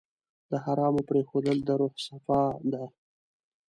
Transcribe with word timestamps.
د 0.51 0.53
حرامو 0.63 1.01
پرېښودل 1.09 1.57
د 1.67 1.69
روح 1.79 1.93
صفا 2.07 2.41
ده. 2.71 2.83